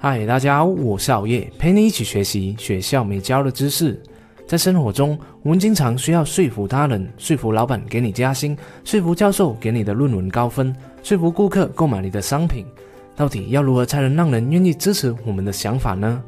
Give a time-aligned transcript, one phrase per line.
[0.00, 4.00] 嗨，大家好，我是熬夜，陪你一起学习学校没教的知识。
[4.46, 10.72] 在生活中，我们经常需要说服他人，说服老板给你加薪，说服教授给你的论文高分，
[11.02, 12.64] 说服顾客购买你的商品。
[13.16, 16.22] 到底要如何才能让人愿意支持我们的想法呢？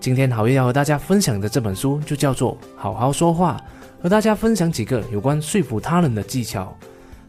[0.00, 3.56] 今天好夜要和大家分享的这本书就叫做《好好说话》，
[4.02, 6.76] 和大家分享几个有关说服他人的技巧。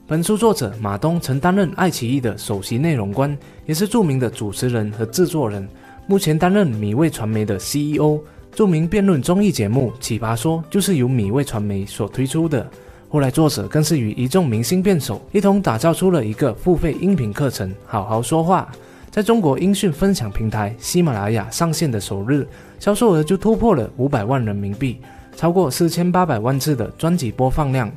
[0.05, 5.69] 本书作者马东曾担任爱奇艺的首席内容官，也是著名的主持人和制作人。
[6.05, 8.19] 目前担任米味传媒的 CEO。
[8.55, 12.69] 著名辩论综艺节目《奇葩说》就是由米味传媒所推出的。
[13.09, 18.69] 后来作者更是与一众明星辩手一同打造出了一个付费音频课程《好好说话》。
[19.09, 22.47] 在中国音讯分享平台喜马拉雅上线的首日，
[22.79, 24.99] 销售额就突破了五百万人民币，
[25.35, 27.91] 超过四千八百万次的专辑播放量。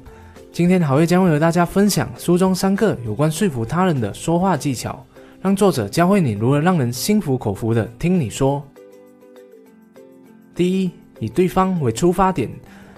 [0.53, 5.05] 今天好月将会和大家分享书中三个有关说服他人的说话技巧，
[5.41, 8.63] 让作者教会你如何让人心服口服的听你说。
[10.55, 12.51] 第一，以对方为出发点。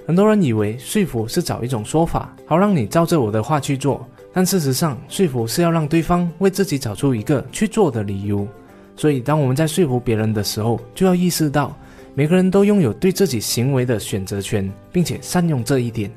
[0.07, 4.09] 很多人以为说服是找一种说法，好让你照着我的话去做。
[4.33, 8.47] 但事实上，说服是要让对方为自己找出一个去做的理由。
[8.97, 11.77] 所以，当我们在说服别人的时候，就要意识到，
[12.15, 16.11] 每个人都拥有对自己行为的选择权，并且善用这一点。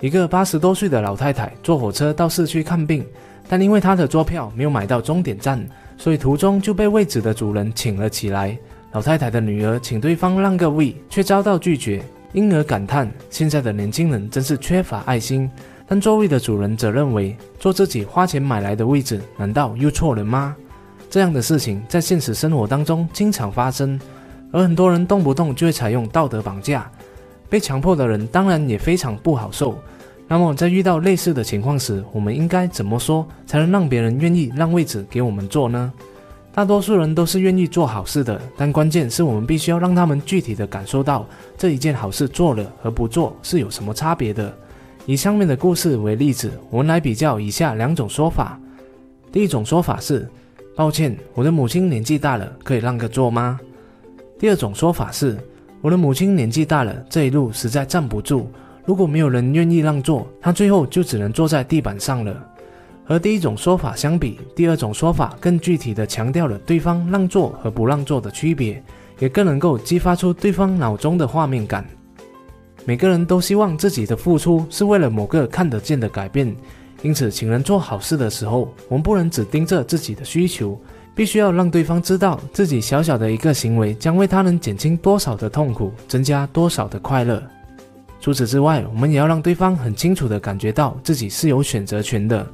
[0.00, 3.04] 一个八十多岁的老太太坐火车到市区看病，
[3.50, 5.60] 但因为他的坐票没有买到终点站，
[5.98, 8.56] 所以途中就被位置的主人请了起来。
[8.92, 12.00] 老太太的女儿请对方让个位，却遭到拒绝，
[12.32, 15.50] 因而感叹现在的年轻人真是缺乏爱心。
[15.84, 20.54] 但座位的主人则认为，坐自己花钱买来的位置，难道又错了吗？
[21.10, 24.00] 这样的事情在现实生活当中经常发生，
[24.52, 26.88] 而很多人动不动就会采用道德绑架，
[27.48, 29.76] 被强迫的人当然也非常不好受。
[30.32, 35.92] 那么在遇到类似的情况时，我们应该怎么说才能让别人愿意让位置给我们坐呢？
[36.52, 41.26] 大多数人都是愿意做好事的，但关键是我们必须要让他们具体的感受到
[41.58, 44.56] 这一件好事做了和不做是有什么差别的。
[45.04, 48.56] 以上面的故事为例子，我们来比较以下两种说法。
[49.32, 50.30] 第一种说法是：
[50.76, 53.58] 抱歉，我的母亲年纪大了，可以让个座吗？
[54.38, 55.36] 第二种说法是：
[55.80, 58.48] 我的母亲年纪大了，这一路实在站不住，
[58.84, 62.46] 如果没有人愿意让座，他最后就只能坐在地板上了。
[63.04, 68.82] 和第一种说法相比，第二种说法更具体地强调了对方让座和不让座的区别，
[69.18, 71.84] 也更能够激发出对方脑中的画面感。
[72.84, 76.54] 每个人都希望自己的付出是为了某个看得见的改变，
[77.02, 80.80] 因此请人做好事的时候，我们不能只盯着自己的需求，
[81.14, 87.42] 必须要让对方知道自己小小的一个行为将为他人减轻多少的痛苦，增加多少的快乐。
[88.20, 92.46] 除此之外，我们也要让对方很清楚地感觉到自己是有选择权的。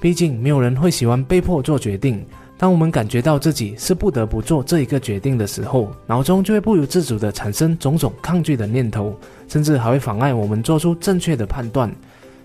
[0.00, 2.24] 毕竟，没有人会喜欢被迫做决定。
[2.58, 9.18] 当我们感觉到自己是不得不做这一个决定的时候，脑中就会不由自主地产生种种抗拒的念头，
[9.48, 11.90] 甚至还会妨碍我们做出正确的判断。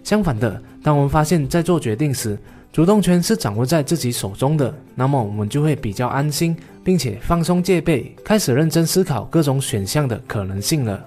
[0.03, 2.37] 相反的，当我们发现，在做决定时，
[2.71, 11.05] 主动权是掌握在自己手中的，那么我们就会比较安心，并且放松戒备，开始认真思考各种选项的可能性了。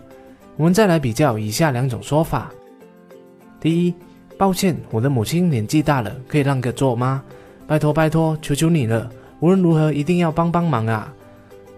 [0.56, 2.50] 我们再来比较以下两种说法：
[3.60, 3.94] 第一。
[4.38, 7.22] 抱歉，我的母亲年纪大了，可以让个座吗？
[7.64, 9.08] 拜托拜托，求求你了，
[9.38, 11.14] 无论如何一定要帮帮忙啊！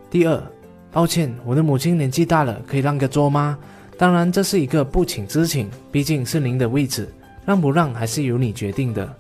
[0.09, 0.43] 第二，
[0.91, 3.59] 抱歉，我的母亲年纪大了，可以让个座吗？
[3.99, 7.07] 当然，这是一个不请之请，毕竟是您的位置，
[7.45, 9.15] 让不让还是由你决定的。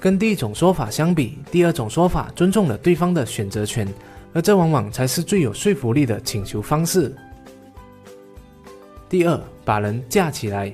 [0.00, 3.86] 跟第一种说法相比，第二种说法尊重了对方的选择权，
[4.32, 7.14] 而这往往才是最有说服力的请求方式。
[9.08, 10.72] 第二，把人架起来。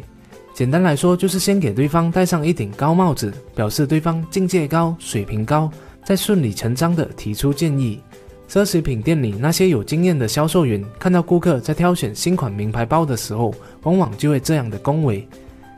[0.53, 5.71] 简单来说，就是先给对方戴上一顶高帽子，表示对方境界高、水平高，
[6.05, 8.01] 再顺理成章地提出建议。
[8.49, 15.27] 奢侈品店里那些有经验的销售员，看到顾客在挑选新款名牌包的时候，往往就会这样的恭维：“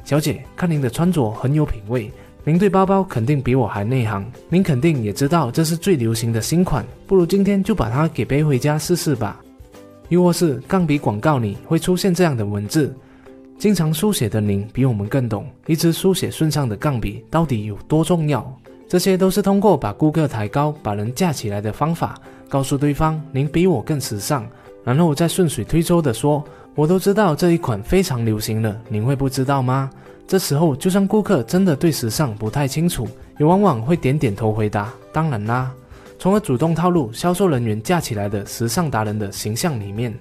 [0.05, 2.11] 小姐，看您的穿着很有品味，
[2.45, 9.41] 您对包包肯定比我还内行，您肯定也知道这是最流行的新款，不如今天就把它给背回家试试吧。”
[10.09, 12.95] 又或是钢笔广告里会出现这样的文字。
[13.59, 18.47] 经常书写的您比我们更懂一支书写顺畅的钢笔到底有多重要。
[18.89, 22.15] 这些都是通过把顾客抬高、把人架起来的方法，
[22.49, 24.47] 告诉对方您比我更时尚，
[24.85, 26.45] 然后再顺水推舟的说
[26.77, 29.91] ：“我都知道这一款非常流行了，您会不知道吗？”
[30.29, 33.09] 这时候，就算顾客真的对时尚不太清楚，
[33.39, 35.73] 也往往会点点头回答：“当然啦。”
[36.19, 40.13] 从而主动套路销售人员架起来的时尚达人的形象里面。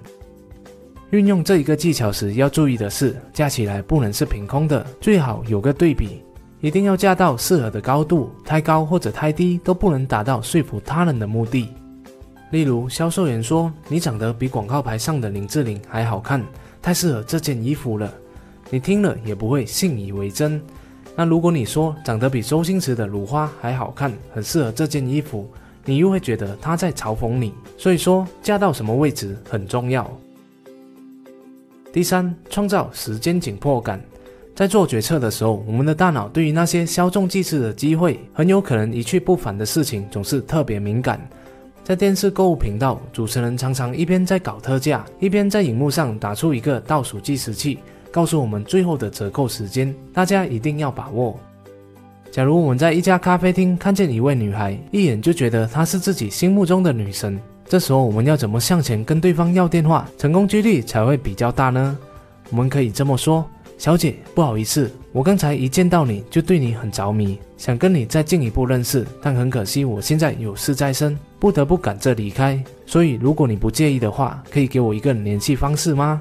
[1.10, 6.22] 运用这一个技巧时，要注意的是，架起来不能是凭空的，最好有个对比，
[6.60, 11.68] 一定要架到适合的高度，太高或者太低都不能达到说服他人的目的。
[12.50, 16.44] 例如，销售员说你长得比广告牌上的林志玲还好看，
[16.82, 18.12] 太适合这件衣服了，
[18.68, 20.60] 你听了也不会信以为真。
[21.14, 25.48] 那如果你说长得比周星驰的鲁花还好看，很适合这件衣服，
[25.86, 27.54] 你又会觉得他在嘲讽你。
[27.78, 30.06] 所以说，嫁到什么位置很重要。
[31.90, 33.98] 第三，创造时间紧迫感。
[34.54, 41.20] 在做决策的时候，我们的大脑对于那些稍纵即逝的机会，很有可能一去不返的事情，总是特别敏感。
[41.84, 47.78] 在电视购物频道，主持人常常一边在搞特价，一边在荧幕上打出一个倒数计时器。
[48.10, 51.38] 告诉我们最后的折扣时间，大家一定要把握。
[52.36, 61.96] 假如我们在一家咖啡厅看见一位女孩，一眼就觉得她是自己心目中的女神，这时候我们要怎么向前跟对方要电话，成功几率才会比较大呢？
[62.50, 63.42] 我们可以这么说
[63.78, 72.62] ：“小姐，不好意思，我刚才一见到你就对你很着迷，想跟你再进一步认识，但很可惜我现在有事在身，不得不赶着离开。
[72.84, 76.20] 所以如果你不介意的话，可以给我一个联系方式吗？”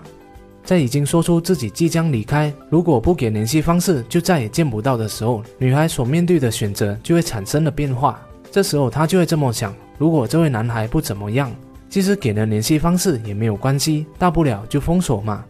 [0.65, 8.19] 在已经说出自己即将离开，如果不给联系方式就再也见不到的时候，女孩所面对的选择就会产生了变化。
[8.51, 11.55] 这时候她就会这么想：如果这位男孩不怎么样，
[11.87, 15.45] 即使给了联系方式也没有关系，大不了就封锁嘛。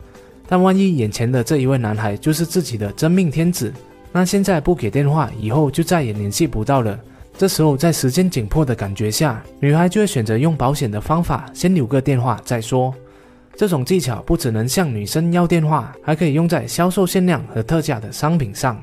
[0.47, 3.73] 但万一眼前的这一位男孩就是自己的真命天子，
[4.12, 7.00] 那现在不给电话，以后就再也联系不到了。
[7.38, 12.94] 这时候在时间紧迫的感觉下，女孩就会选择用保险的方法，先留个电话再说。
[13.57, 18.81] 这种技巧不只能向女生要电话，还可以用在销售限量和特价的商品上。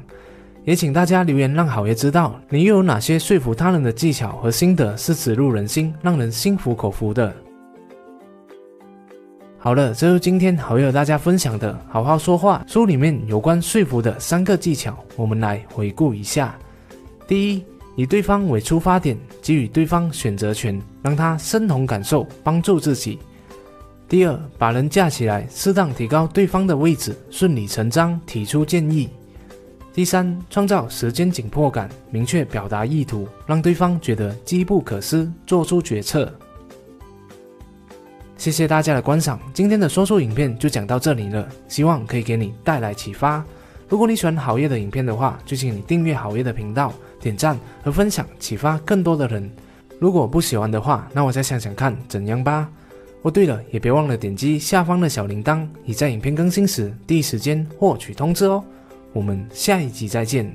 [0.64, 7.34] 也请大家留言，让好爷知道你又有哪些说服他人的技巧和心得是直入人心、让人心服口服的。
[9.58, 16.56] 好了，这是今天好爷和大家分享的《好好说话》书里面有关说服的三个技巧，我们来回顾一下。
[17.28, 17.64] 第一，
[17.94, 23.18] 以对方为出发点，给予对方选择权，让他身同感受，帮助自己。
[24.12, 29.08] 第二，把人架起来，适当提高对方的位置，顺理成章提出建议。
[29.94, 36.30] 第三，创造时间紧迫感，明确表达意图，让对方觉得机不可失，做出决策。
[38.36, 43.42] 谢谢大家的观赏，今天的说书影片就讲到这里了，希望可以给你带来启发。
[43.88, 49.50] 如果你喜欢好业的影片的话，就请你订阅好业的频道，点赞和分享，启发更多的人。
[49.98, 52.68] 如果不喜欢的话，那我再想想看怎样吧。
[53.22, 58.62] 哦，对了，也别忘了点击下方的小铃铛，你在影片更新时第一时间获取通知哦。
[59.12, 60.52] 我们下一集再见。